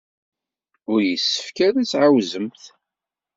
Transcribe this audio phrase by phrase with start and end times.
[0.91, 2.61] Ur yessefk ara ad tettɛawazemt.